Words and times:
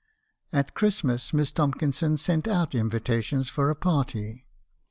"At 0.51 0.73
Christmas, 0.73 1.31
Miss 1.31 1.51
Tomkinson 1.51 2.17
sent 2.17 2.47
out 2.47 2.73
invitations 2.73 3.49
for 3.49 3.69
a 3.69 3.75
party. 3.75 4.47